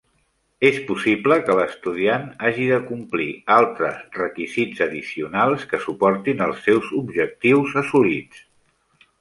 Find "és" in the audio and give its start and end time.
0.67-0.77